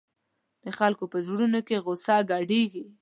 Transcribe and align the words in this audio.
د 0.63 0.65
خلکو 0.77 1.03
په 1.11 1.17
زړونو 1.25 1.59
کې 1.67 1.81
غوسه 1.85 2.15
ګډېږي. 2.31 2.85